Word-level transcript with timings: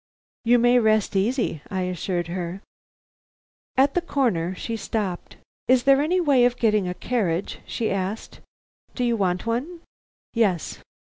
"You 0.45 0.57
may 0.57 0.79
rest 0.79 1.15
easy," 1.15 1.61
I 1.69 1.81
assured 1.81 2.25
her. 2.29 2.63
At 3.77 3.93
the 3.93 4.01
corner 4.01 4.55
she 4.55 4.75
stopped. 4.75 5.37
"Is 5.67 5.83
there 5.83 6.01
any 6.01 6.19
way 6.19 6.43
of 6.45 6.57
getting 6.57 6.87
a 6.87 6.95
carriage?" 6.95 7.59
she 7.67 7.91
asked. 7.91 8.39
"Do 8.95 9.03
you 9.03 9.15
want 9.15 9.45
one?" 9.45 9.81
"Yes." 10.33 10.79